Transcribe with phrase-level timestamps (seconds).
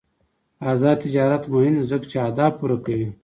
[0.71, 3.09] آزاد تجارت مهم دی ځکه چې اهداف پوره کوي.